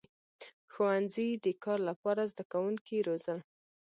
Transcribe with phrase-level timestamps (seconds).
[0.73, 3.39] •ښوونځي د کار لپاره زدهکوونکي روزل.